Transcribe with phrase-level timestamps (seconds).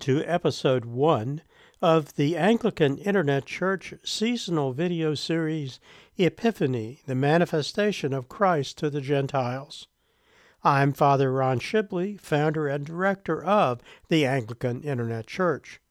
[0.00, 1.42] To episode one
[1.82, 5.78] of the Anglican Internet Church seasonal video series
[6.16, 9.88] Epiphany, the Manifestation of Christ to the Gentiles.
[10.64, 15.82] I'm Father Ron Shipley, founder and director of the Anglican Internet Church.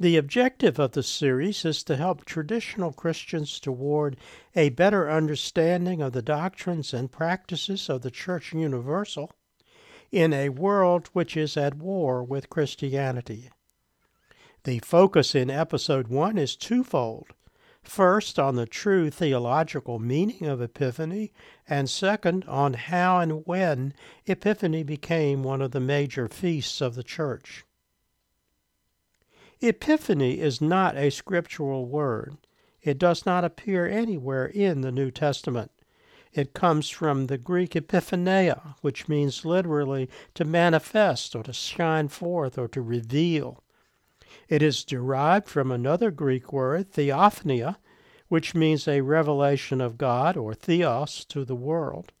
[0.00, 4.16] The objective of the series is to help traditional Christians toward
[4.56, 9.30] a better understanding of the doctrines and practices of the Church Universal
[10.10, 13.50] in a world which is at war with Christianity.
[14.64, 17.28] The focus in episode 1 is twofold.
[17.82, 21.32] First, on the true theological meaning of Epiphany,
[21.66, 23.94] and second, on how and when
[24.26, 27.64] Epiphany became one of the major feasts of the Church.
[29.60, 32.36] Epiphany is not a scriptural word.
[32.82, 35.70] It does not appear anywhere in the New Testament.
[36.32, 42.58] It comes from the Greek epiphaneia, which means literally to manifest or to shine forth
[42.58, 43.62] or to reveal.
[44.48, 47.76] It is derived from another Greek word, theophania,
[48.28, 52.12] which means a revelation of God or theos to the world.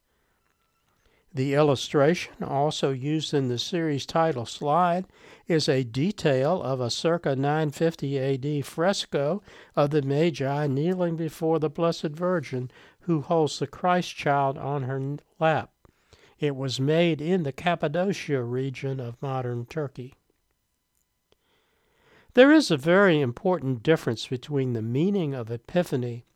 [1.34, 5.04] The illustration, also used in the series title slide,
[5.46, 9.42] is a detail of a circa 950 AD fresco
[9.76, 12.70] of the Magi kneeling before the Blessed Virgin
[13.08, 15.70] who holds the Christ child on her lap.
[16.38, 20.12] It was made in the Cappadocia region of modern Turkey.
[22.34, 26.26] There is a very important difference between the meaning of Epiphany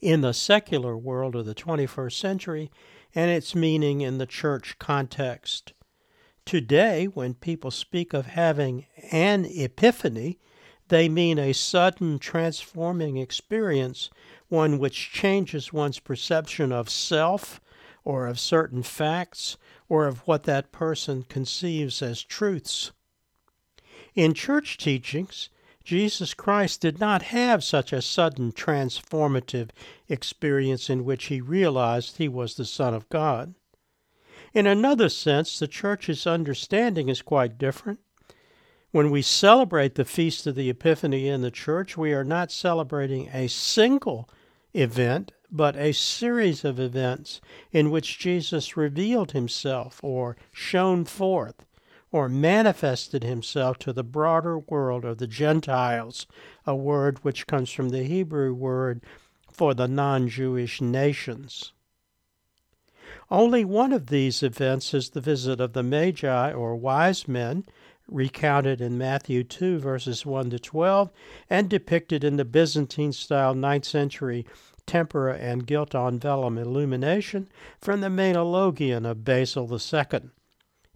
[0.00, 2.70] in the secular world of the 21st century
[3.14, 5.74] and its meaning in the church context.
[6.46, 10.38] Today, when people speak of having an epiphany,
[10.88, 14.08] they mean a sudden transforming experience
[14.54, 17.60] one which changes one's perception of self
[18.04, 19.56] or of certain facts
[19.88, 22.92] or of what that person conceives as truths.
[24.14, 25.48] In church teachings,
[25.82, 29.70] Jesus Christ did not have such a sudden transformative
[30.08, 33.54] experience in which he realized he was the Son of God.
[34.54, 37.98] In another sense, the church's understanding is quite different.
[38.92, 43.28] When we celebrate the Feast of the Epiphany in the church, we are not celebrating
[43.34, 44.28] a single
[44.74, 47.40] event, but a series of events
[47.72, 51.64] in which Jesus revealed himself or shone forth
[52.10, 56.26] or manifested himself to the broader world of the Gentiles,
[56.66, 59.00] a word which comes from the Hebrew word
[59.52, 61.72] for the non Jewish nations.
[63.30, 67.64] Only one of these events is the visit of the Magi or wise men
[68.08, 71.10] recounted in Matthew 2, verses 1 to 12,
[71.48, 74.46] and depicted in the Byzantine style 9th century
[74.86, 77.48] tempera and gilt on vellum illumination
[77.80, 80.30] from the Menologion of Basil II.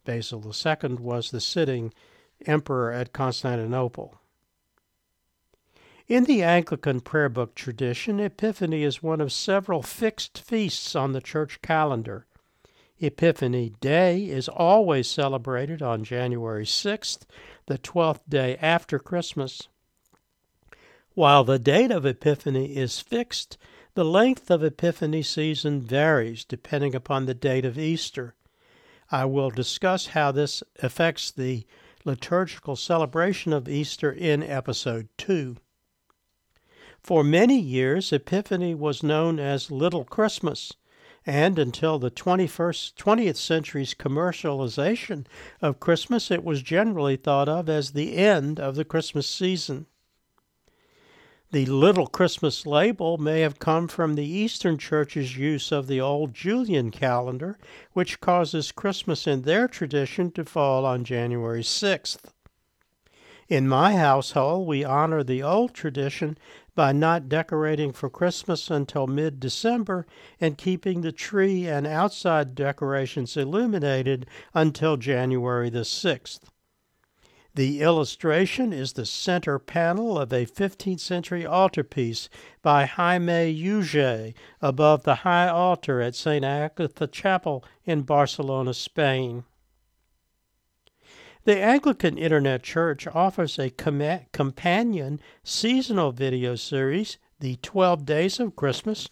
[0.04, 1.92] Basil II was the sitting
[2.46, 4.20] emperor at Constantinople.
[6.06, 11.20] In the Anglican prayer book tradition, Epiphany is one of several fixed feasts on the
[11.20, 12.24] church calendar.
[13.00, 17.20] Epiphany Day is always celebrated on January 6th,
[17.66, 19.68] the 12th day after Christmas.
[21.14, 23.56] While the date of Epiphany is fixed,
[23.94, 28.34] the length of Epiphany season varies depending upon the date of Easter.
[29.10, 31.66] I will discuss how this affects the
[32.04, 35.56] liturgical celebration of Easter in episode 2.
[37.00, 40.72] For many years, Epiphany was known as Little Christmas
[41.28, 45.26] and until the 21st, 20th century's commercialization
[45.60, 49.84] of Christmas, it was generally thought of as the end of the Christmas season.
[51.50, 56.32] The Little Christmas label may have come from the Eastern Church's use of the old
[56.32, 57.58] Julian calendar,
[57.92, 62.20] which causes Christmas in their tradition to fall on January 6th.
[63.48, 66.38] In my household, we honor the old tradition
[66.78, 70.06] by not decorating for Christmas until mid December
[70.40, 76.38] and keeping the tree and outside decorations illuminated until January the 6th.
[77.56, 82.28] The illustration is the center panel of a 15th century altarpiece
[82.62, 86.44] by Jaime Huguet above the high altar at St.
[86.44, 89.42] Agatha Chapel in Barcelona, Spain.
[91.44, 98.56] The Anglican Internet Church offers a com- companion seasonal video series, The 12 Days of
[98.56, 99.08] Christmas,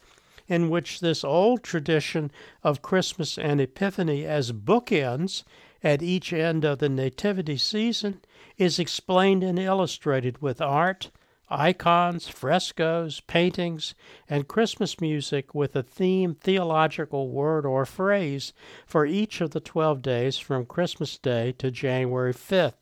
[0.49, 2.31] in which this old tradition
[2.64, 5.44] of Christmas and Epiphany as bookends
[5.84, 8.20] at each end of the Nativity season
[8.58, 11.11] is explained and illustrated with art,
[11.48, 13.94] icons, frescoes, paintings,
[14.28, 18.52] and Christmas music with a theme theological word or phrase
[18.87, 22.75] for each of the 12 days from Christmas Day to January 5th.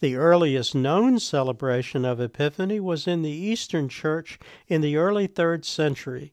[0.00, 5.64] The earliest known celebration of Epiphany was in the Eastern Church in the early 3rd
[5.64, 6.32] century.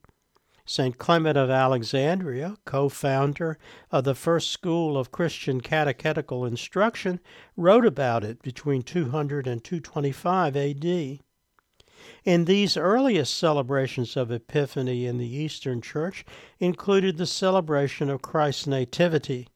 [0.64, 0.98] St.
[0.98, 3.58] Clement of Alexandria, co founder
[3.92, 7.20] of the first school of Christian catechetical instruction,
[7.56, 11.20] wrote about it between 200 and 225 AD.
[12.24, 16.24] In these earliest celebrations of Epiphany in the Eastern Church
[16.58, 19.48] included the celebration of Christ's Nativity.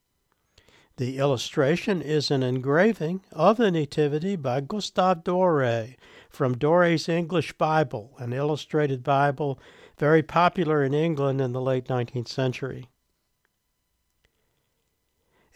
[0.97, 5.97] The illustration is an engraving of the Nativity by Gustave Doré
[6.29, 9.59] from Doré's English Bible, an illustrated Bible
[9.97, 12.90] very popular in England in the late 19th century.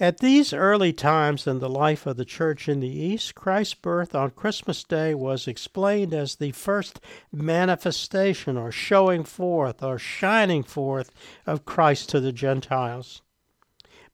[0.00, 4.12] At these early times in the life of the Church in the East, Christ's birth
[4.12, 6.98] on Christmas Day was explained as the first
[7.30, 11.12] manifestation or showing forth or shining forth
[11.46, 13.22] of Christ to the Gentiles.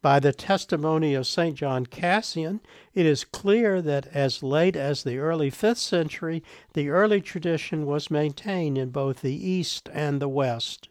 [0.02, 1.56] By the testimony of St.
[1.56, 2.60] John Cassian,
[2.92, 6.42] it is clear that as late as the early 5th century,
[6.74, 10.90] the early tradition was maintained in both the East and the West.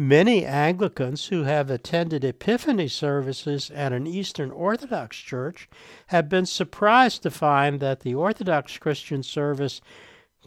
[0.00, 5.68] Many Anglicans who have attended Epiphany services at an Eastern Orthodox church
[6.06, 9.80] have been surprised to find that the Orthodox Christian service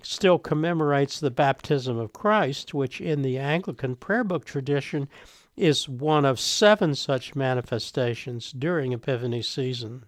[0.01, 5.09] still commemorates the baptism of Christ, which in the Anglican prayer book tradition
[5.57, 10.06] is one of seven such manifestations during Epiphany season.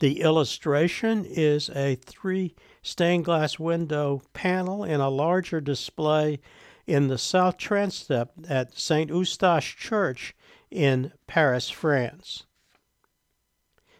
[0.00, 6.40] The illustration is a three stained glass window panel in a larger display
[6.86, 9.10] in the south transept at St.
[9.10, 10.34] Eustache Church
[10.70, 12.44] in Paris, France.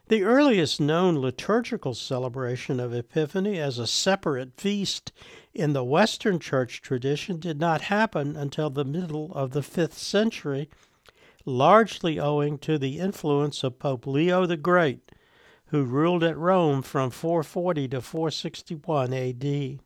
[0.08, 5.12] The earliest known liturgical celebration of Epiphany as a separate feast
[5.54, 10.68] in the Western church tradition did not happen until the middle of the 5th century,
[11.46, 15.10] largely owing to the influence of Pope Leo the Great,
[15.68, 19.80] who ruled at Rome from 440 to 461 AD.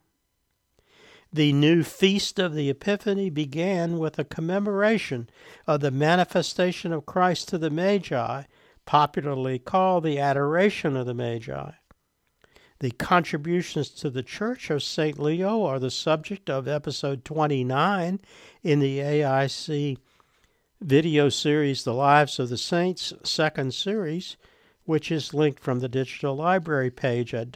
[1.33, 5.29] The new Feast of the Epiphany began with a commemoration
[5.67, 8.45] of the manifestation of Christ to the Magi
[8.89, 11.73] popularly called the Adoration of the Magi.
[12.79, 15.19] The contributions to the Church of St.
[15.19, 18.19] Leo are the subject of episode 29
[18.63, 19.99] in the AIC
[20.81, 24.39] video series, The Lives of the Saints, second series,
[24.85, 27.53] which is linked from the digital library page at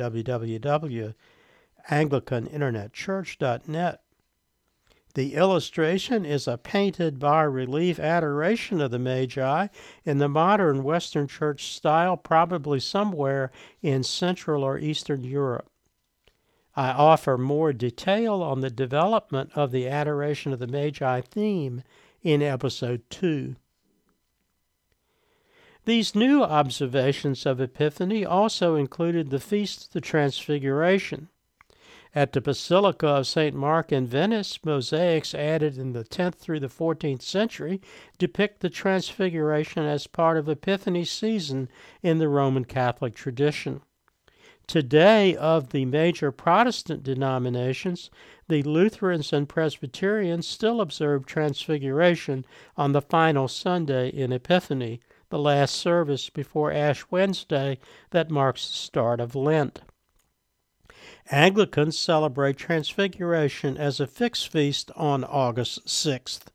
[1.88, 4.02] www.anglicaninternetchurch.net.
[5.14, 9.66] The illustration is a painted bas relief adoration of the Magi
[10.04, 13.50] in the modern Western Church style, probably somewhere
[13.82, 15.68] in Central or Eastern Europe.
[16.74, 21.82] I offer more detail on the development of the Adoration of the Magi theme
[22.22, 23.56] in Episode 2.
[25.84, 31.28] These new observations of Epiphany also included the Feast of the Transfiguration.
[32.14, 33.56] At the Basilica of St.
[33.56, 37.80] Mark in Venice, mosaics added in the 10th through the 14th century
[38.18, 41.70] depict the Transfiguration as part of Epiphany season
[42.02, 43.80] in the Roman Catholic tradition.
[44.66, 48.10] Today, of the major Protestant denominations,
[48.46, 52.44] the Lutherans and Presbyterians still observe Transfiguration
[52.76, 55.00] on the final Sunday in Epiphany,
[55.30, 57.78] the last service before Ash Wednesday
[58.10, 59.80] that marks the start of Lent.
[61.30, 66.46] Anglicans celebrate Transfiguration as a fixed feast on August 6th.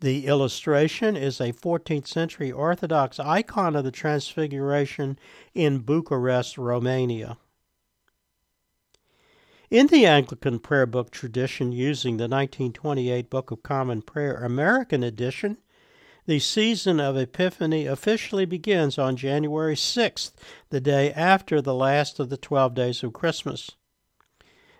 [0.00, 5.18] The illustration is a 14th century Orthodox icon of the Transfiguration
[5.54, 7.38] in Bucharest, Romania.
[9.70, 15.56] In the Anglican prayer book tradition using the 1928 Book of Common Prayer American edition,
[16.26, 20.32] the season of Epiphany officially begins on January 6th,
[20.70, 23.72] the day after the last of the 12 days of Christmas.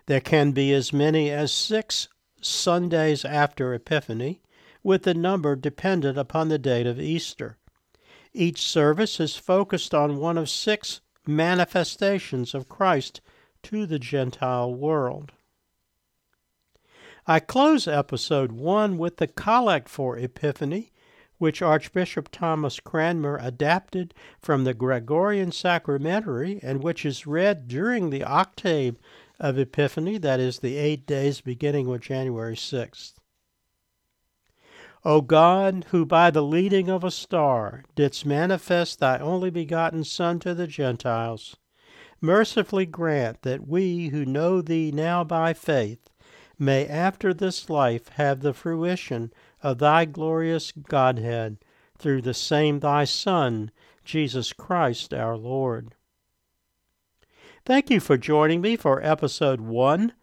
[0.07, 2.07] There can be as many as six
[2.41, 4.41] Sundays after Epiphany,
[4.83, 7.57] with the number dependent upon the date of Easter.
[8.33, 13.21] Each service is focused on one of six manifestations of Christ
[13.63, 15.31] to the Gentile world.
[17.27, 20.91] I close episode 1 with the collect for Epiphany
[21.37, 28.23] which Archbishop Thomas Cranmer adapted from the Gregorian Sacramentary and which is read during the
[28.23, 28.97] octave
[29.39, 33.13] of Epiphany, that is, the eight days beginning with January 6th.
[35.03, 40.39] O God, who by the leading of a star didst manifest thy only begotten Son
[40.39, 41.57] to the Gentiles,
[42.21, 46.09] mercifully grant that we who know thee now by faith
[46.57, 49.31] may after this life have the fruition
[49.65, 51.57] of thy glorious Godhead
[51.97, 53.71] through the same thy Son,
[54.03, 55.95] Jesus Christ our Lord.
[57.65, 60.13] Thank you for joining me for episode 1.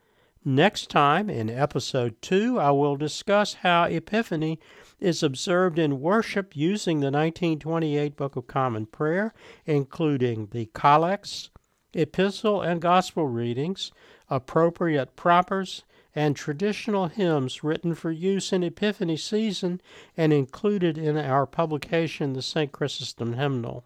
[0.44, 4.61] Next time, in episode 2, I will discuss how Epiphany
[5.00, 9.34] is observed in worship using the 1928 Book of Common Prayer,
[9.66, 11.50] including the collects,
[11.94, 13.90] epistle and gospel readings,
[14.30, 15.82] appropriate propers,
[16.14, 19.81] and traditional hymns written for use in Epiphany season
[20.16, 22.71] and included in our publication, the St.
[22.73, 23.85] Chrysostom Hymnal.